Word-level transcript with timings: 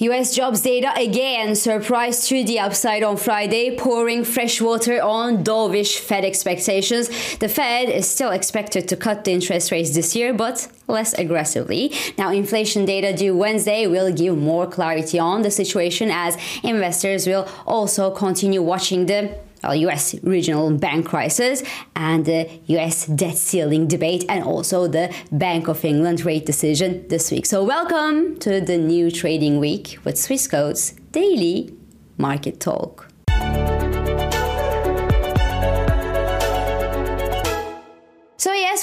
US 0.00 0.34
jobs 0.34 0.62
data 0.62 0.90
again 0.96 1.54
surprised 1.54 2.26
to 2.28 2.42
the 2.42 2.58
upside 2.58 3.02
on 3.02 3.18
Friday, 3.18 3.76
pouring 3.76 4.24
fresh 4.24 4.58
water 4.58 5.02
on 5.02 5.44
dovish 5.44 5.98
Fed 5.98 6.24
expectations. 6.24 7.08
The 7.36 7.50
Fed 7.50 7.90
is 7.90 8.08
still 8.08 8.30
expected 8.30 8.88
to 8.88 8.96
cut 8.96 9.24
the 9.24 9.32
interest 9.32 9.70
rates 9.70 9.94
this 9.94 10.16
year, 10.16 10.32
but 10.32 10.68
less 10.88 11.12
aggressively. 11.12 11.92
Now, 12.16 12.30
inflation 12.32 12.86
data 12.86 13.14
due 13.14 13.36
Wednesday 13.36 13.86
will 13.86 14.10
give 14.10 14.38
more 14.38 14.66
clarity 14.66 15.18
on 15.18 15.42
the 15.42 15.50
situation 15.50 16.10
as 16.10 16.38
investors 16.62 17.26
will 17.26 17.46
also 17.66 18.10
continue 18.10 18.62
watching 18.62 19.04
the 19.04 19.34
Uh, 19.62 19.68
well, 19.68 19.74
US 19.90 20.14
regional 20.22 20.70
bank 20.76 21.06
crisis 21.06 21.62
and 21.94 22.24
the 22.24 22.48
US 22.66 23.06
debt 23.06 23.36
ceiling 23.36 23.86
debate, 23.86 24.24
and 24.28 24.44
also 24.44 24.86
the 24.86 25.14
Bank 25.30 25.68
of 25.68 25.84
England 25.84 26.24
rate 26.24 26.46
decision 26.46 27.06
this 27.08 27.30
week. 27.30 27.46
So, 27.46 27.62
welcome 27.62 28.38
to 28.40 28.60
the 28.60 28.78
new 28.78 29.10
trading 29.10 29.58
week 29.58 29.98
with 30.04 30.16
Swissquote's 30.16 30.92
daily 31.12 31.74
market 32.16 32.60
talk. 32.60 33.09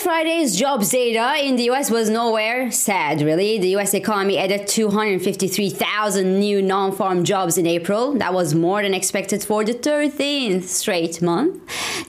Friday's 0.08 0.56
jobs 0.56 0.88
data 0.88 1.36
in 1.46 1.58
the 1.58 1.64
US 1.64 1.92
was 1.92 2.10
nowhere 2.10 2.72
sad, 2.72 3.22
really. 3.22 3.60
The 3.60 3.76
US 3.76 3.94
economy 3.94 4.38
added 4.38 4.66
253,000 4.66 6.40
new 6.40 6.62
non-farm 6.62 7.26
jobs 7.26 7.58
in 7.58 7.68
April. 7.68 8.14
That 8.14 8.34
was 8.34 8.56
more 8.56 8.82
than 8.82 8.94
expected 8.94 9.44
for 9.44 9.66
the 9.66 9.74
13th 9.74 10.64
straight 10.64 11.22
month. 11.22 11.60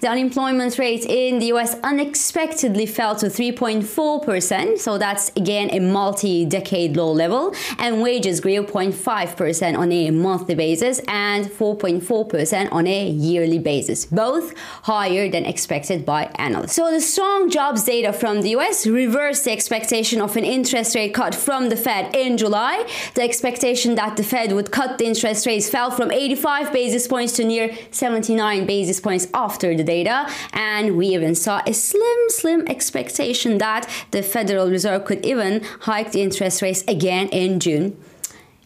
The 0.01 0.07
unemployment 0.07 0.79
rate 0.79 1.07
in 1.07 1.41
the 1.41 1.47
US 1.47 1.75
unexpectedly 1.83 2.87
fell 2.87 3.17
to 3.17 3.27
3.4%, 3.27 4.79
so 4.79 4.97
that's 4.97 5.31
again 5.35 5.69
a 5.73 5.81
multi-decade 5.81 6.97
low 6.97 7.11
level, 7.11 7.53
and 7.79 8.01
wages 8.01 8.39
grew 8.39 8.63
0.5% 8.63 9.77
on 9.77 9.91
a 9.91 10.13
monthly 10.13 10.55
basis 10.55 11.01
and 11.09 11.47
4.4% 11.47 12.69
on 12.71 12.87
a 12.87 13.09
yearly 13.09 13.59
basis, 13.59 14.07
both 14.07 14.57
higher 14.85 15.29
than 15.29 15.45
expected 15.45 16.07
by 16.07 16.31
analysts. 16.37 16.77
So 16.77 16.93
the 16.93 17.01
strong 17.01 17.39
strong 17.39 17.51
jobs 17.51 17.88
data 17.89 18.13
from 18.13 18.43
the 18.43 18.51
US 18.51 18.87
reversed 18.87 19.47
the 19.47 19.51
expectation 19.51 20.21
of 20.21 20.37
an 20.37 20.45
interest 20.45 20.95
rate 20.95 21.15
cut 21.15 21.35
from 21.35 21.71
the 21.71 21.77
Fed 21.77 22.15
in 22.15 22.37
July. 22.37 22.87
The 23.15 23.23
expectation 23.23 23.95
that 23.95 24.19
the 24.19 24.23
Fed 24.23 24.53
would 24.53 24.71
cut 24.71 24.99
the 24.99 25.07
interest 25.07 25.47
rates 25.47 25.71
fell 25.71 25.91
from 25.91 26.13
85 26.13 26.71
basis 26.71 27.09
points 27.09 27.33
to 27.37 27.45
near 27.45 27.75
79 27.91 28.67
basis 28.67 29.01
points 29.01 29.27
after 29.33 29.75
the 29.75 29.85
data. 29.85 30.29
And 30.53 30.99
we 30.99 31.07
even 31.17 31.35
saw 31.35 31.63
a 31.67 31.73
slim, 31.73 32.21
slim 32.29 32.67
expectation 32.67 33.57
that 33.57 33.89
the 34.11 34.23
Federal 34.23 34.69
Reserve 34.69 35.07
could 35.07 35.25
even 35.25 35.63
hike 35.89 36.13
the 36.13 36.21
interest 36.21 36.61
rates 36.61 36.85
again 36.87 37.29
in 37.29 37.59
June, 37.59 37.97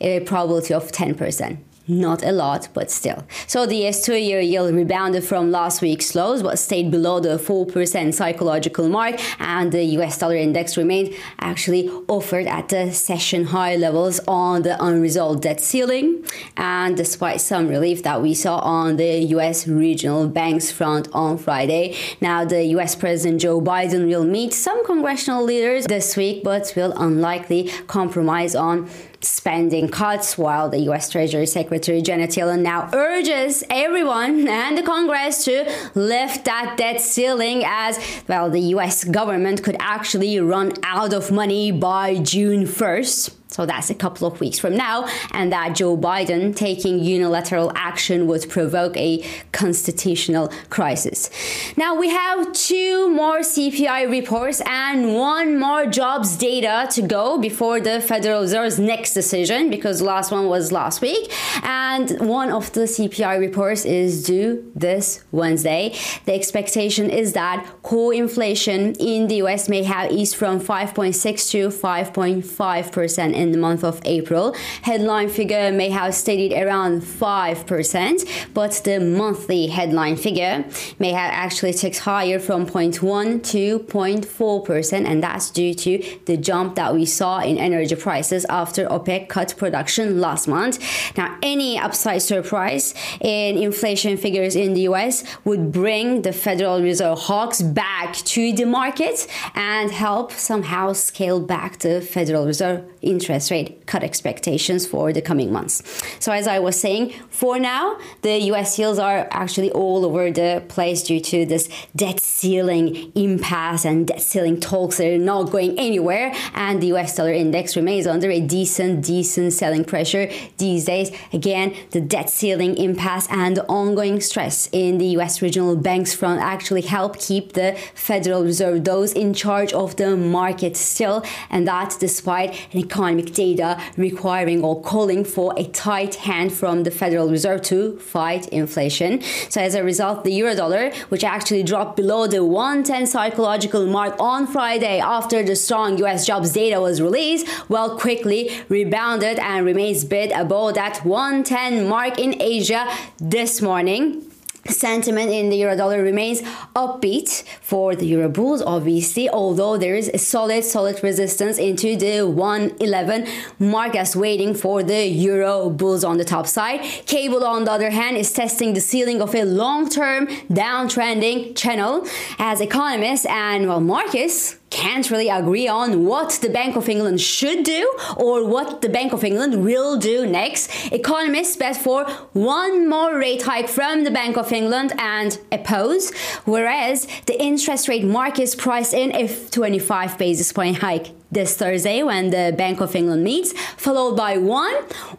a 0.00 0.18
probability 0.20 0.74
of 0.74 0.90
10%. 0.90 1.58
Not 1.92 2.24
a 2.24 2.32
lot, 2.32 2.68
but 2.72 2.90
still. 2.90 3.24
So 3.46 3.66
the 3.66 3.82
S2 3.82 4.18
year 4.26 4.40
yield 4.40 4.74
rebounded 4.74 5.24
from 5.24 5.50
last 5.50 5.82
week's 5.82 6.14
lows, 6.14 6.42
but 6.42 6.58
stayed 6.58 6.90
below 6.90 7.20
the 7.20 7.36
4% 7.38 8.14
psychological 8.14 8.88
mark, 8.88 9.20
and 9.38 9.70
the 9.70 9.84
US 9.98 10.16
dollar 10.16 10.36
index 10.36 10.78
remained 10.78 11.12
actually 11.38 11.90
offered 12.08 12.46
at 12.46 12.70
the 12.70 12.92
session 12.92 13.44
high 13.44 13.76
levels 13.76 14.20
on 14.26 14.62
the 14.62 14.82
unresolved 14.82 15.42
debt 15.42 15.60
ceiling. 15.60 16.24
And 16.56 16.96
despite 16.96 17.42
some 17.42 17.68
relief 17.68 18.02
that 18.04 18.22
we 18.22 18.32
saw 18.32 18.56
on 18.60 18.96
the 18.96 19.18
US 19.36 19.68
regional 19.68 20.28
banks 20.28 20.70
front 20.70 21.08
on 21.12 21.36
Friday, 21.36 21.94
now 22.22 22.46
the 22.46 22.64
US 22.76 22.94
President 22.94 23.42
Joe 23.42 23.60
Biden 23.60 24.06
will 24.06 24.24
meet 24.24 24.54
some 24.54 24.82
congressional 24.86 25.44
leaders 25.44 25.84
this 25.86 26.16
week, 26.16 26.42
but 26.42 26.72
will 26.74 26.94
unlikely 26.96 27.70
compromise 27.86 28.54
on 28.54 28.88
spending 29.24 29.88
cuts, 29.88 30.36
while 30.36 30.68
the 30.68 30.80
U.S. 30.80 31.10
Treasury 31.10 31.46
Secretary 31.46 32.02
Janet 32.02 32.30
Yellen 32.30 32.62
now 32.62 32.90
urges 32.92 33.64
everyone 33.70 34.48
and 34.62 34.76
the 34.76 34.82
Congress 34.82 35.44
to 35.44 35.70
lift 35.94 36.44
that 36.44 36.76
debt 36.76 37.00
ceiling 37.00 37.62
as, 37.64 37.98
well, 38.28 38.50
the 38.50 38.60
U.S. 38.76 39.04
government 39.04 39.62
could 39.62 39.76
actually 39.78 40.38
run 40.40 40.72
out 40.82 41.12
of 41.12 41.30
money 41.30 41.72
by 41.72 42.18
June 42.18 42.64
1st. 42.64 43.41
So 43.52 43.66
that's 43.66 43.90
a 43.90 43.94
couple 43.94 44.26
of 44.26 44.40
weeks 44.40 44.58
from 44.58 44.76
now, 44.76 45.06
and 45.32 45.52
that 45.52 45.76
Joe 45.76 45.96
Biden 45.96 46.56
taking 46.56 46.98
unilateral 46.98 47.70
action 47.74 48.26
would 48.26 48.48
provoke 48.48 48.96
a 48.96 49.24
constitutional 49.52 50.50
crisis. 50.70 51.30
Now 51.76 51.94
we 51.94 52.08
have 52.08 52.52
two 52.52 53.10
more 53.10 53.40
CPI 53.40 54.10
reports 54.10 54.62
and 54.64 55.14
one 55.14 55.58
more 55.58 55.84
jobs 55.84 56.36
data 56.36 56.88
to 56.92 57.02
go 57.02 57.38
before 57.38 57.78
the 57.80 58.00
Federal 58.00 58.40
Reserve's 58.40 58.78
next 58.78 59.12
decision 59.12 59.68
because 59.68 59.98
the 59.98 60.06
last 60.06 60.32
one 60.32 60.48
was 60.48 60.72
last 60.72 61.02
week, 61.02 61.30
and 61.62 62.10
one 62.20 62.50
of 62.50 62.72
the 62.72 62.82
CPI 62.82 63.38
reports 63.38 63.84
is 63.84 64.24
due 64.24 64.72
this 64.74 65.22
Wednesday. 65.30 65.94
The 66.24 66.32
expectation 66.32 67.10
is 67.10 67.34
that 67.34 67.66
core 67.82 68.14
inflation 68.14 68.94
in 68.94 69.28
the 69.28 69.36
US 69.42 69.68
may 69.68 69.82
have 69.82 70.10
eased 70.10 70.36
from 70.36 70.58
5.6 70.58 71.50
to 71.50 71.68
5.5 71.68 72.92
percent 72.92 73.41
in 73.42 73.52
the 73.52 73.58
month 73.58 73.84
of 73.84 74.00
April. 74.04 74.54
Headline 74.82 75.28
figure 75.28 75.70
may 75.72 75.90
have 75.90 76.14
stayed 76.14 76.52
around 76.52 77.02
5%, 77.02 78.54
but 78.54 78.80
the 78.84 79.00
monthly 79.00 79.66
headline 79.66 80.16
figure 80.16 80.64
may 80.98 81.12
have 81.12 81.30
actually 81.32 81.72
ticked 81.72 81.98
higher 81.98 82.38
from 82.38 82.66
0.1 82.66 83.42
to 83.52 83.80
0.4%, 83.80 85.06
and 85.06 85.22
that's 85.22 85.50
due 85.50 85.74
to 85.74 85.92
the 86.26 86.36
jump 86.36 86.76
that 86.76 86.94
we 86.94 87.04
saw 87.04 87.40
in 87.40 87.58
energy 87.58 87.96
prices 87.96 88.44
after 88.46 88.86
OPEC 88.86 89.28
cut 89.28 89.54
production 89.56 90.20
last 90.20 90.46
month. 90.46 90.78
Now, 91.16 91.36
any 91.42 91.78
upside 91.78 92.22
surprise 92.22 92.94
in 93.20 93.58
inflation 93.58 94.16
figures 94.16 94.54
in 94.54 94.74
the 94.74 94.82
US 94.82 95.24
would 95.44 95.72
bring 95.72 96.22
the 96.22 96.32
Federal 96.32 96.80
Reserve 96.80 97.18
hawks 97.18 97.60
back 97.60 98.14
to 98.34 98.52
the 98.52 98.64
market 98.64 99.26
and 99.54 99.90
help 99.90 100.32
somehow 100.32 100.92
scale 100.92 101.40
back 101.40 101.78
the 101.80 102.00
Federal 102.00 102.46
Reserve 102.46 102.84
interest 103.00 103.31
interest 103.32 103.50
rate 103.50 103.86
cut 103.86 104.02
expectations 104.02 104.86
for 104.86 105.12
the 105.12 105.22
coming 105.22 105.52
months. 105.52 105.82
So, 106.18 106.32
as 106.32 106.46
I 106.46 106.58
was 106.58 106.80
saying, 106.80 107.12
for 107.30 107.58
now, 107.58 107.98
the 108.22 108.38
US 108.52 108.78
yields 108.78 108.98
are 108.98 109.28
actually 109.30 109.70
all 109.70 110.04
over 110.04 110.30
the 110.30 110.62
place 110.68 111.02
due 111.02 111.20
to 111.20 111.46
this 111.46 111.68
debt 111.96 112.20
ceiling 112.20 113.12
impasse 113.14 113.84
and 113.84 114.06
debt 114.06 114.22
ceiling 114.22 114.60
talks 114.60 114.98
that 114.98 115.12
are 115.12 115.18
not 115.18 115.50
going 115.50 115.78
anywhere. 115.78 116.34
And 116.54 116.82
the 116.82 116.88
US 116.94 117.16
dollar 117.16 117.32
index 117.32 117.76
remains 117.76 118.06
under 118.06 118.30
a 118.30 118.40
decent, 118.40 119.04
decent 119.04 119.52
selling 119.52 119.84
pressure 119.84 120.30
these 120.58 120.84
days. 120.84 121.10
Again, 121.32 121.74
the 121.90 122.00
debt 122.00 122.30
ceiling 122.30 122.76
impasse 122.76 123.26
and 123.30 123.58
ongoing 123.68 124.20
stress 124.20 124.68
in 124.72 124.98
the 124.98 125.06
US 125.18 125.42
regional 125.42 125.76
banks 125.76 126.14
front 126.14 126.40
actually 126.40 126.82
help 126.82 127.18
keep 127.18 127.52
the 127.54 127.76
Federal 127.94 128.42
Reserve 128.42 128.84
those 128.84 129.12
in 129.12 129.34
charge 129.34 129.72
of 129.72 129.96
the 129.96 130.16
market 130.16 130.76
still, 130.76 131.24
and 131.50 131.66
that 131.66 131.96
despite 131.98 132.50
an 132.72 132.78
economy 132.78 133.21
economic 133.22 133.34
data 133.34 133.80
requiring 133.96 134.64
or 134.64 134.80
calling 134.82 135.24
for 135.24 135.54
a 135.56 135.64
tight 135.68 136.16
hand 136.16 136.52
from 136.52 136.84
the 136.84 136.90
Federal 136.90 137.30
Reserve 137.30 137.62
to 137.62 137.98
fight 137.98 138.48
inflation. 138.48 139.22
So 139.48 139.60
as 139.60 139.74
a 139.74 139.82
result, 139.84 140.24
the 140.24 140.32
euro 140.32 140.54
dollar, 140.54 140.92
which 141.08 141.24
actually 141.24 141.62
dropped 141.62 141.96
below 141.96 142.26
the 142.26 142.44
110 142.44 143.06
psychological 143.06 143.86
mark 143.86 144.14
on 144.18 144.46
Friday 144.46 145.00
after 145.00 145.42
the 145.42 145.56
strong 145.56 145.98
US 145.98 146.26
jobs 146.26 146.52
data 146.52 146.80
was 146.80 147.00
released, 147.00 147.46
well 147.68 147.98
quickly 147.98 148.50
rebounded 148.68 149.38
and 149.38 149.66
remains 149.66 150.04
bid 150.04 150.32
above 150.32 150.74
that 150.74 151.04
110 151.04 151.88
mark 151.88 152.18
in 152.18 152.40
Asia 152.40 152.86
this 153.18 153.60
morning 153.60 154.31
sentiment 154.68 155.30
in 155.30 155.50
the 155.50 155.56
euro 155.56 155.76
dollar 155.76 156.02
remains 156.02 156.40
upbeat 156.74 157.42
for 157.60 157.96
the 157.96 158.06
euro 158.06 158.28
bulls 158.28 158.62
obviously 158.62 159.28
although 159.28 159.76
there 159.76 159.94
is 159.94 160.08
a 160.14 160.18
solid 160.18 160.64
solid 160.64 161.02
resistance 161.02 161.58
into 161.58 161.96
the 161.96 162.22
111 162.22 163.26
mark 163.58 163.94
as 163.96 164.14
waiting 164.14 164.54
for 164.54 164.82
the 164.82 165.06
euro 165.06 165.70
bulls 165.70 166.04
on 166.04 166.18
the 166.18 166.24
top 166.24 166.46
side. 166.46 166.80
Cable 167.06 167.44
on 167.44 167.64
the 167.64 167.72
other 167.72 167.90
hand 167.90 168.16
is 168.16 168.32
testing 168.32 168.74
the 168.74 168.80
ceiling 168.80 169.20
of 169.20 169.34
a 169.34 169.44
long-term 169.44 170.26
downtrending 170.48 171.56
channel. 171.56 172.06
As 172.38 172.60
economists 172.60 173.26
and 173.26 173.68
well 173.68 173.80
markets 173.80 174.56
can't 174.72 175.10
really 175.10 175.28
agree 175.28 175.68
on 175.68 176.04
what 176.06 176.30
the 176.40 176.48
Bank 176.48 176.76
of 176.76 176.88
England 176.88 177.20
should 177.20 177.62
do 177.62 177.82
or 178.16 178.44
what 178.44 178.80
the 178.80 178.88
Bank 178.88 179.12
of 179.12 179.22
England 179.22 179.62
will 179.62 179.98
do 179.98 180.26
next. 180.26 180.70
Economists 180.90 181.56
bet 181.56 181.76
for 181.76 182.04
one 182.32 182.88
more 182.88 183.18
rate 183.18 183.42
hike 183.42 183.68
from 183.68 184.04
the 184.04 184.10
Bank 184.10 184.36
of 184.36 184.50
England 184.50 184.92
and 184.98 185.38
oppose, 185.52 186.12
whereas 186.46 187.06
the 187.26 187.40
interest 187.40 187.86
rate 187.86 188.04
market 188.04 188.42
is 188.42 188.54
priced 188.54 188.94
in 188.94 189.14
a 189.14 189.28
25 189.50 190.16
basis 190.16 190.52
point 190.52 190.78
hike 190.78 191.08
this 191.32 191.56
Thursday 191.56 192.02
when 192.02 192.30
the 192.30 192.54
Bank 192.56 192.80
of 192.80 192.94
England 192.94 193.24
meets, 193.24 193.52
followed 193.76 194.16
by 194.16 194.36
one 194.36 194.74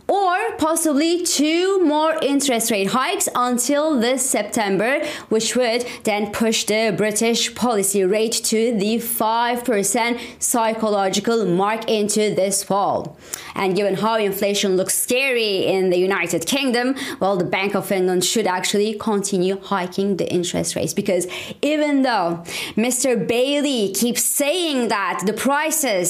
or 0.08 0.38
possibly 0.58 1.26
two 1.26 1.84
more 1.84 2.16
interest 2.22 2.72
rate 2.72 2.88
hikes 2.88 3.28
until 3.36 4.00
this 4.00 4.28
September, 4.30 5.04
which 5.30 5.56
would 5.56 5.86
then 6.04 6.32
push 6.32 6.66
the 6.66 6.94
British 6.96 7.54
policy 7.56 8.04
rate 8.04 8.34
to 8.34 8.78
the 8.78 8.98
5% 8.98 10.20
psychological 10.40 11.46
mark 11.46 11.90
into 11.90 12.34
this 12.36 12.64
fall. 12.64 13.18
And 13.56 13.76
given 13.76 13.96
how 13.96 14.18
inflation 14.18 14.78
looks 14.78 14.96
scary 14.96 15.66
in 15.66 15.90
the 15.90 15.98
United 15.98 16.46
Kingdom, 16.46 16.96
well, 17.20 17.38
the 17.38 17.44
Bank 17.46 17.76
of 17.76 17.92
England 17.92 18.24
should 18.24 18.48
actually 18.48 18.94
continue 19.00 19.60
hiking 19.60 20.18
the 20.18 20.32
interest 20.32 20.76
rates 20.76 20.94
because 20.94 21.28
even 21.62 22.02
though 22.02 22.44
Mr. 22.76 23.28
Bailey 23.28 23.92
keeps 23.94 24.24
saying 24.24 24.88
that 24.90 25.24
the 25.26 25.34
prices, 25.34 26.03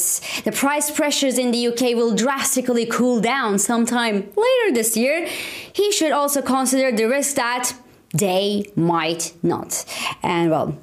the 0.44 0.52
price 0.52 0.92
pressures 0.92 1.38
in 1.38 1.52
the 1.52 1.68
UK 1.68 1.96
will 1.96 2.16
drastically 2.16 2.86
cool 2.86 3.22
down 3.22 3.60
sometime 3.60 4.16
later 4.36 4.74
this 4.74 4.96
year, 4.96 5.28
he 5.74 5.92
should 5.92 6.12
also 6.12 6.42
consider 6.42 6.96
the 6.96 7.06
risk 7.06 7.36
that 7.36 7.74
they 8.14 8.72
might 8.76 9.34
not. 9.42 9.86
And 10.22 10.52
well, 10.52 10.78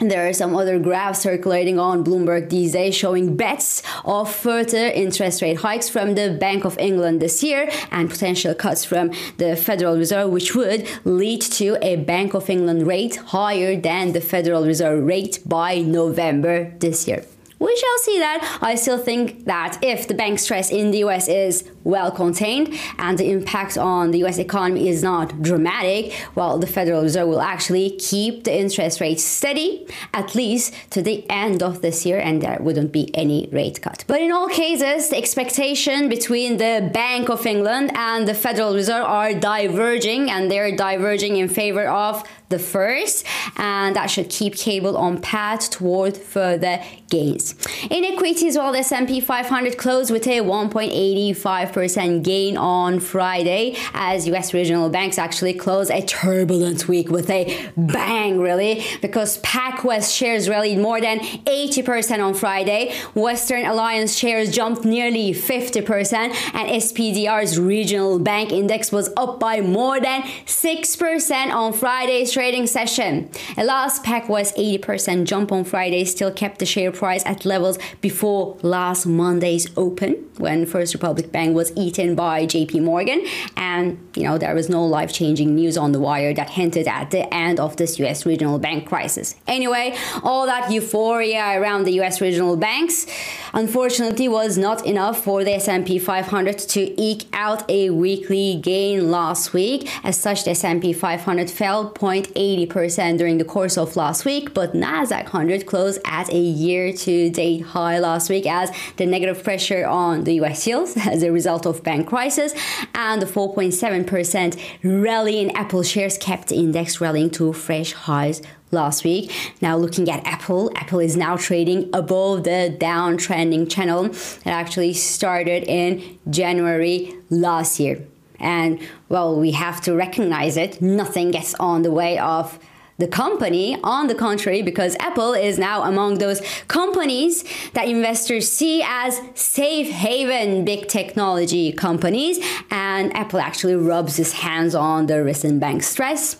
there 0.00 0.26
are 0.26 0.32
some 0.32 0.56
other 0.56 0.78
graphs 0.78 1.20
circulating 1.20 1.78
on 1.78 2.02
Bloomberg 2.02 2.48
these 2.48 2.72
days 2.72 2.94
showing 2.94 3.36
bets 3.36 3.82
of 4.04 4.34
further 4.34 4.86
interest 4.86 5.42
rate 5.42 5.58
hikes 5.58 5.90
from 5.90 6.14
the 6.14 6.38
Bank 6.40 6.64
of 6.64 6.78
England 6.78 7.20
this 7.20 7.42
year 7.42 7.70
and 7.90 8.08
potential 8.08 8.54
cuts 8.54 8.82
from 8.82 9.12
the 9.36 9.56
Federal 9.56 9.98
Reserve, 9.98 10.30
which 10.30 10.54
would 10.54 10.88
lead 11.04 11.42
to 11.42 11.76
a 11.82 11.96
Bank 11.96 12.32
of 12.32 12.48
England 12.48 12.86
rate 12.86 13.16
higher 13.16 13.78
than 13.78 14.12
the 14.12 14.22
Federal 14.22 14.64
Reserve 14.64 15.04
rate 15.04 15.40
by 15.44 15.80
November 15.80 16.72
this 16.78 17.06
year 17.06 17.22
we 17.60 17.76
shall 17.76 17.98
see 17.98 18.18
that. 18.18 18.58
I 18.62 18.74
still 18.74 18.98
think 18.98 19.44
that 19.44 19.78
if 19.82 20.08
the 20.08 20.14
bank 20.14 20.38
stress 20.38 20.70
in 20.70 20.90
the 20.90 20.98
US 21.04 21.28
is 21.28 21.70
well 21.84 22.10
contained 22.10 22.74
and 22.98 23.18
the 23.18 23.30
impact 23.30 23.76
on 23.76 24.10
the 24.10 24.24
US 24.24 24.38
economy 24.38 24.88
is 24.88 25.02
not 25.02 25.42
dramatic, 25.42 26.14
well, 26.34 26.58
the 26.58 26.66
Federal 26.66 27.02
Reserve 27.02 27.28
will 27.28 27.42
actually 27.42 27.90
keep 27.90 28.44
the 28.44 28.58
interest 28.58 29.00
rate 29.00 29.20
steady 29.20 29.86
at 30.14 30.34
least 30.34 30.74
to 30.90 31.02
the 31.02 31.28
end 31.30 31.62
of 31.62 31.82
this 31.82 32.06
year 32.06 32.18
and 32.18 32.40
there 32.40 32.58
wouldn't 32.60 32.92
be 32.92 33.14
any 33.14 33.48
rate 33.52 33.82
cut. 33.82 34.04
But 34.06 34.22
in 34.22 34.32
all 34.32 34.48
cases, 34.48 35.10
the 35.10 35.18
expectation 35.18 36.08
between 36.08 36.56
the 36.56 36.90
Bank 36.92 37.28
of 37.28 37.44
England 37.44 37.92
and 37.94 38.26
the 38.26 38.34
Federal 38.34 38.74
Reserve 38.74 39.04
are 39.04 39.34
diverging 39.34 40.30
and 40.30 40.50
they're 40.50 40.74
diverging 40.74 41.36
in 41.36 41.48
favor 41.48 41.86
of 41.86 42.24
the 42.50 42.58
first, 42.58 43.24
and 43.56 43.96
that 43.96 44.10
should 44.10 44.28
keep 44.28 44.56
cable 44.56 44.96
on 44.96 45.20
path 45.20 45.70
toward 45.70 46.16
further 46.16 46.82
gains. 47.08 47.54
In 47.88 48.04
equities, 48.04 48.56
well, 48.56 48.72
the 48.72 48.78
S&P 48.78 49.20
500 49.20 49.78
closed 49.78 50.10
with 50.10 50.26
a 50.26 50.40
1.85% 50.40 52.22
gain 52.24 52.56
on 52.56 53.00
Friday, 53.00 53.76
as 53.94 54.26
U.S. 54.26 54.52
regional 54.52 54.90
banks 54.90 55.16
actually 55.16 55.54
closed 55.54 55.90
a 55.90 56.02
turbulent 56.02 56.88
week 56.88 57.08
with 57.08 57.30
a 57.30 57.70
bang, 57.76 58.40
really, 58.40 58.84
because 59.00 59.40
PacWest 59.42 60.16
shares 60.16 60.48
rallied 60.48 60.78
more 60.78 61.00
than 61.00 61.20
80% 61.20 62.24
on 62.24 62.34
Friday. 62.34 62.92
Western 63.14 63.64
Alliance 63.64 64.16
shares 64.16 64.50
jumped 64.50 64.84
nearly 64.84 65.32
50%, 65.32 66.12
and 66.14 66.70
SPDR's 66.82 67.60
regional 67.60 68.18
bank 68.18 68.50
index 68.50 68.90
was 68.90 69.08
up 69.16 69.38
by 69.38 69.60
more 69.60 70.00
than 70.00 70.22
6% 70.22 71.52
on 71.52 71.72
Friday's 71.72 72.32
trading 72.40 72.66
session. 72.66 73.28
A 73.58 73.64
last 73.64 74.02
PacWest 74.02 74.56
80% 74.56 75.26
jump 75.26 75.52
on 75.52 75.62
Friday 75.62 76.06
still 76.06 76.32
kept 76.32 76.58
the 76.58 76.64
share 76.64 76.90
price 76.90 77.22
at 77.26 77.44
levels 77.44 77.78
before 78.00 78.56
last 78.62 79.04
Monday's 79.04 79.66
open 79.76 80.12
when 80.38 80.64
First 80.64 80.94
Republic 80.94 81.30
Bank 81.30 81.54
was 81.54 81.70
eaten 81.76 82.14
by 82.14 82.46
JP 82.46 82.82
Morgan. 82.82 83.26
And, 83.58 83.98
you 84.16 84.22
know, 84.22 84.38
there 84.38 84.54
was 84.54 84.70
no 84.70 84.82
life 84.86 85.12
changing 85.12 85.54
news 85.54 85.76
on 85.76 85.92
the 85.92 86.00
wire 86.00 86.32
that 86.32 86.48
hinted 86.48 86.88
at 86.88 87.10
the 87.10 87.32
end 87.32 87.60
of 87.60 87.76
this 87.76 87.98
US 87.98 88.24
regional 88.24 88.58
bank 88.58 88.88
crisis. 88.88 89.36
Anyway, 89.46 89.94
all 90.22 90.46
that 90.46 90.72
euphoria 90.72 91.60
around 91.60 91.84
the 91.84 92.00
US 92.00 92.22
regional 92.22 92.56
banks 92.56 93.06
unfortunately 93.52 94.28
was 94.28 94.56
not 94.56 94.86
enough 94.86 95.22
for 95.22 95.44
the 95.44 95.52
S&P 95.56 95.98
500 95.98 96.58
to 96.58 96.80
eke 96.98 97.26
out 97.34 97.68
a 97.68 97.90
weekly 97.90 98.58
gain 98.62 99.10
last 99.10 99.52
week. 99.52 99.90
As 100.02 100.16
such, 100.16 100.44
the 100.44 100.52
S&P 100.52 100.94
500 100.94 101.50
fell 101.50 101.90
0.80% 102.34 103.18
during 103.18 103.38
the 103.38 103.44
course 103.44 103.76
of 103.76 103.96
last 103.96 104.24
week, 104.24 104.54
but 104.54 104.72
Nasdaq 104.72 105.24
100 105.24 105.66
closed 105.66 106.00
at 106.04 106.32
a 106.32 106.38
year-to-date 106.38 107.60
high 107.60 107.98
last 107.98 108.30
week 108.30 108.46
as 108.46 108.70
the 108.96 109.06
negative 109.06 109.42
pressure 109.42 109.86
on 109.86 110.24
the 110.24 110.34
US 110.40 110.66
yields 110.66 110.96
as 111.06 111.22
a 111.22 111.32
result 111.32 111.66
of 111.66 111.82
bank 111.82 112.08
crisis 112.08 112.52
and 112.94 113.20
the 113.20 113.26
4.7% 113.26 115.02
rally 115.02 115.40
in 115.40 115.50
Apple 115.56 115.82
shares 115.82 116.18
kept 116.18 116.48
the 116.48 116.56
index 116.56 117.00
rallying 117.00 117.30
to 117.30 117.52
fresh 117.52 117.92
highs 117.92 118.42
last 118.70 119.04
week. 119.04 119.32
Now 119.60 119.76
looking 119.76 120.08
at 120.10 120.24
Apple, 120.26 120.70
Apple 120.76 121.00
is 121.00 121.16
now 121.16 121.36
trading 121.36 121.90
above 121.92 122.44
the 122.44 122.76
downtrending 122.78 123.70
channel 123.70 124.04
that 124.44 124.52
actually 124.52 124.94
started 124.94 125.64
in 125.64 126.18
January 126.28 127.14
last 127.30 127.80
year. 127.80 128.06
And 128.40 128.80
well, 129.08 129.38
we 129.38 129.52
have 129.52 129.80
to 129.82 129.94
recognize 129.94 130.56
it. 130.56 130.80
Nothing 130.82 131.30
gets 131.30 131.54
on 131.54 131.82
the 131.82 131.90
way 131.90 132.18
of 132.18 132.58
the 132.98 133.08
company. 133.08 133.78
On 133.82 134.06
the 134.06 134.14
contrary, 134.14 134.62
because 134.62 134.96
Apple 135.00 135.32
is 135.32 135.58
now 135.58 135.82
among 135.82 136.18
those 136.18 136.40
companies 136.68 137.44
that 137.72 137.88
investors 137.88 138.50
see 138.50 138.82
as 138.84 139.20
safe 139.34 139.88
haven 139.88 140.64
big 140.64 140.88
technology 140.88 141.72
companies. 141.72 142.38
And 142.70 143.14
Apple 143.16 143.40
actually 143.40 143.76
rubs 143.76 144.16
his 144.16 144.32
hands 144.32 144.74
on 144.74 145.06
the 145.06 145.24
recent 145.24 145.60
bank 145.60 145.82
stress 145.82 146.36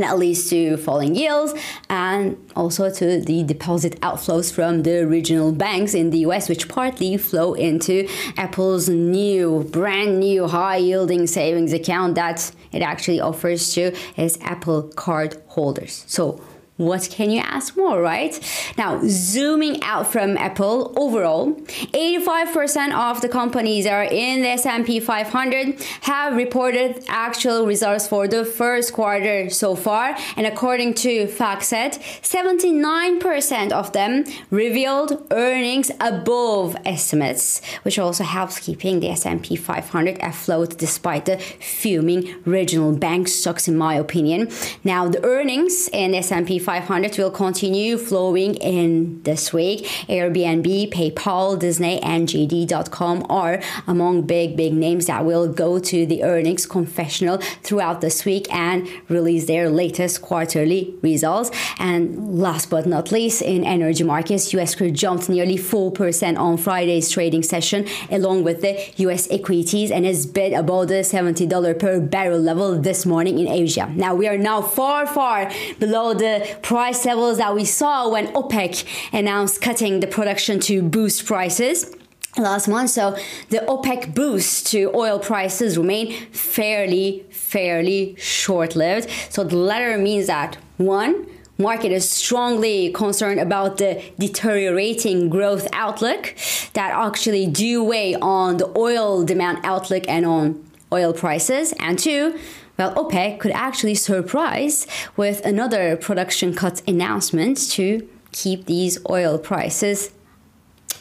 that 0.00 0.18
leads 0.18 0.48
to 0.50 0.76
falling 0.76 1.14
yields 1.14 1.54
and 1.88 2.36
also 2.56 2.90
to 2.90 3.20
the 3.20 3.42
deposit 3.42 4.00
outflows 4.00 4.52
from 4.52 4.82
the 4.82 5.06
regional 5.06 5.52
banks 5.52 5.94
in 5.94 6.10
the 6.10 6.18
US, 6.18 6.48
which 6.48 6.68
partly 6.68 7.16
flow 7.16 7.54
into 7.54 8.08
Apple's 8.36 8.88
new, 8.88 9.64
brand 9.70 10.20
new 10.20 10.46
high 10.46 10.76
yielding 10.76 11.26
savings 11.26 11.72
account 11.72 12.14
that 12.16 12.50
it 12.72 12.82
actually 12.82 13.20
offers 13.20 13.72
to 13.74 13.94
its 14.16 14.38
Apple 14.40 14.82
card 14.82 15.40
holders. 15.48 16.04
So, 16.06 16.40
what 16.80 17.08
can 17.10 17.30
you 17.30 17.40
ask 17.40 17.76
more, 17.76 18.00
right? 18.00 18.38
Now, 18.78 19.00
zooming 19.04 19.82
out 19.82 20.10
from 20.10 20.36
Apple 20.38 20.92
overall, 20.96 21.52
85% 21.92 22.94
of 22.94 23.20
the 23.20 23.28
companies 23.28 23.84
that 23.84 23.92
are 23.92 24.04
in 24.04 24.42
the 24.42 24.48
S&P 24.48 24.98
500 24.98 25.80
have 26.02 26.36
reported 26.36 27.04
actual 27.08 27.66
results 27.66 28.08
for 28.08 28.26
the 28.26 28.44
first 28.44 28.92
quarter 28.92 29.50
so 29.50 29.74
far, 29.74 30.16
and 30.36 30.46
according 30.46 30.94
to 30.94 31.26
FactSet, 31.26 32.00
79% 32.22 33.72
of 33.72 33.92
them 33.92 34.24
revealed 34.50 35.26
earnings 35.30 35.90
above 36.00 36.76
estimates, 36.86 37.60
which 37.82 37.98
also 37.98 38.24
helps 38.24 38.58
keeping 38.58 39.00
the 39.00 39.10
S&P 39.10 39.56
500 39.56 40.18
afloat 40.22 40.78
despite 40.78 41.26
the 41.26 41.36
fuming 41.36 42.34
regional 42.44 42.92
bank 42.92 43.28
stocks 43.28 43.68
in 43.68 43.76
my 43.76 43.94
opinion. 43.94 44.50
Now, 44.82 45.08
the 45.08 45.22
earnings 45.24 45.88
in 45.92 46.14
S&P 46.14 46.58
500 46.58 46.69
will 47.18 47.30
continue 47.30 47.98
flowing 47.98 48.54
in 48.56 49.22
this 49.22 49.52
week. 49.52 49.86
Airbnb, 50.08 50.92
PayPal, 50.92 51.58
Disney, 51.58 52.00
and 52.02 52.28
JD.com 52.28 53.26
are 53.28 53.60
among 53.86 54.22
big, 54.22 54.56
big 54.56 54.72
names 54.72 55.06
that 55.06 55.24
will 55.24 55.48
go 55.52 55.78
to 55.78 56.06
the 56.06 56.22
earnings 56.22 56.66
confessional 56.66 57.38
throughout 57.62 58.00
this 58.00 58.24
week 58.24 58.46
and 58.54 58.88
release 59.08 59.46
their 59.46 59.68
latest 59.68 60.22
quarterly 60.22 60.94
results. 61.02 61.50
And 61.78 62.38
last 62.38 62.70
but 62.70 62.86
not 62.86 63.10
least, 63.10 63.42
in 63.42 63.64
energy 63.64 64.04
markets, 64.04 64.52
US 64.54 64.74
crude 64.74 64.94
jumped 64.94 65.28
nearly 65.28 65.56
4% 65.56 66.38
on 66.38 66.56
Friday's 66.56 67.10
trading 67.10 67.42
session, 67.42 67.86
along 68.10 68.44
with 68.44 68.60
the 68.60 68.78
US 69.04 69.28
equities, 69.30 69.90
and 69.90 70.06
is 70.06 70.24
bid 70.26 70.52
above 70.52 70.88
the 70.88 71.02
$70 71.02 71.78
per 71.78 72.00
barrel 72.00 72.38
level 72.38 72.80
this 72.80 73.04
morning 73.04 73.38
in 73.38 73.48
Asia. 73.48 73.90
Now, 73.94 74.14
we 74.14 74.28
are 74.28 74.38
now 74.38 74.62
far, 74.62 75.06
far 75.06 75.50
below 75.78 76.14
the 76.14 76.46
price 76.62 77.04
levels 77.04 77.38
that 77.38 77.54
we 77.54 77.64
saw 77.64 78.08
when 78.08 78.28
OPEC 78.28 78.84
announced 79.12 79.60
cutting 79.60 80.00
the 80.00 80.06
production 80.06 80.60
to 80.60 80.82
boost 80.82 81.26
prices 81.26 81.94
last 82.38 82.68
month. 82.68 82.90
So 82.90 83.16
the 83.48 83.58
OPEC 83.58 84.14
boost 84.14 84.68
to 84.68 84.90
oil 84.94 85.18
prices 85.18 85.76
remain 85.76 86.12
fairly, 86.32 87.26
fairly 87.30 88.14
short 88.16 88.76
lived. 88.76 89.10
So 89.30 89.44
the 89.44 89.56
latter 89.56 89.98
means 89.98 90.26
that 90.28 90.56
one, 90.76 91.26
market 91.58 91.92
is 91.92 92.08
strongly 92.08 92.90
concerned 92.92 93.38
about 93.38 93.76
the 93.78 94.02
deteriorating 94.18 95.28
growth 95.28 95.68
outlook 95.72 96.34
that 96.72 96.92
actually 96.92 97.46
do 97.46 97.84
weigh 97.84 98.14
on 98.14 98.56
the 98.56 98.78
oil 98.78 99.24
demand 99.24 99.58
outlook 99.64 100.04
and 100.08 100.24
on 100.24 100.64
oil 100.92 101.12
prices. 101.12 101.72
And 101.78 101.98
two, 101.98 102.38
well, 102.80 102.94
OPEC 102.94 103.38
could 103.38 103.52
actually 103.52 103.94
surprise 103.94 104.86
with 105.14 105.44
another 105.44 105.98
production 105.98 106.54
cut 106.54 106.80
announcement 106.88 107.70
to 107.72 108.08
keep 108.32 108.64
these 108.64 108.98
oil 109.10 109.36
prices 109.36 110.12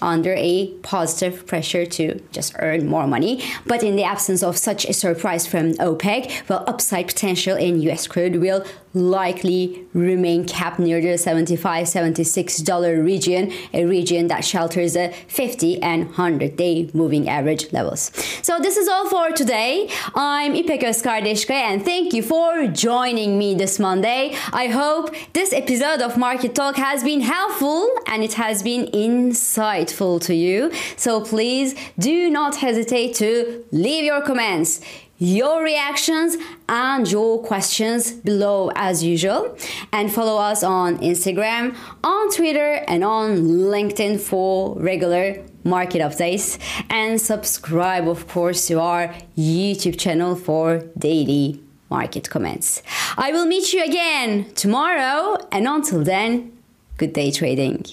under 0.01 0.33
a 0.35 0.67
positive 0.83 1.47
pressure 1.47 1.85
to 1.85 2.19
just 2.33 2.53
earn 2.59 2.85
more 2.85 3.07
money. 3.07 3.41
But 3.65 3.81
in 3.81 3.95
the 3.95 4.03
absence 4.03 4.43
of 4.43 4.57
such 4.57 4.83
a 4.85 4.93
surprise 4.93 5.47
from 5.47 5.71
OPEC, 5.75 6.49
well, 6.49 6.65
upside 6.67 7.07
potential 7.07 7.55
in 7.55 7.81
US 7.83 8.07
crude 8.07 8.41
will 8.41 8.65
likely 8.93 9.85
remain 9.93 10.45
capped 10.45 10.79
near 10.79 11.01
the 11.01 11.17
75 11.17 11.87
$76 11.87 13.03
region, 13.05 13.51
a 13.73 13.85
region 13.85 14.27
that 14.27 14.43
shelters 14.43 14.93
the 14.93 15.13
50 15.27 15.81
and 15.81 16.05
100 16.05 16.55
day 16.55 16.89
moving 16.93 17.29
average 17.29 17.71
levels. 17.71 18.11
So, 18.41 18.59
this 18.59 18.77
is 18.77 18.87
all 18.87 19.07
for 19.09 19.31
today. 19.31 19.89
I'm 20.15 20.55
İpek 20.55 20.83
Özkardeşkaya 20.83 21.67
and 21.67 21.85
thank 21.85 22.13
you 22.13 22.23
for 22.23 22.67
joining 22.73 23.37
me 23.37 23.55
this 23.57 23.79
Monday. 23.79 24.35
I 24.53 24.67
hope 24.67 25.15
this 25.33 25.53
episode 25.53 26.01
of 26.01 26.17
Market 26.17 26.55
Talk 26.55 26.77
has 26.77 27.03
been 27.03 27.21
helpful 27.21 27.87
and 28.07 28.23
it 28.23 28.33
has 28.33 28.63
been 28.63 28.87
insightful 28.87 30.19
to 30.27 30.33
you. 30.33 30.71
So, 30.97 31.21
please 31.21 31.75
do 31.99 32.29
not 32.29 32.55
hesitate 32.55 33.13
to 33.15 33.63
leave 33.71 34.05
your 34.05 34.21
comments 34.21 34.81
your 35.19 35.61
reactions 35.61 36.37
and 36.67 37.09
your 37.11 37.43
questions 37.43 38.11
below 38.11 38.71
as 38.75 39.03
usual. 39.03 39.55
And 39.93 40.11
follow 40.11 40.37
us 40.41 40.63
on 40.63 40.97
Instagram, 40.99 41.75
on 42.03 42.31
Twitter, 42.31 42.83
and 42.87 43.03
on 43.03 43.37
LinkedIn 43.37 44.19
for 44.19 44.75
regular 44.79 45.43
market 45.63 46.01
updates. 46.01 46.57
And 46.89 47.21
subscribe, 47.21 48.07
of 48.07 48.27
course, 48.27 48.67
to 48.67 48.79
our 48.79 49.13
YouTube 49.37 49.99
channel 49.99 50.35
for 50.35 50.79
daily 50.97 51.61
market 51.89 52.29
comments. 52.29 52.81
I 53.17 53.31
will 53.31 53.45
meet 53.45 53.73
you 53.73 53.83
again 53.83 54.51
tomorrow. 54.55 55.37
And 55.51 55.67
until 55.67 56.03
then, 56.03 56.57
good 56.97 57.13
day 57.13 57.31
trading. 57.31 57.85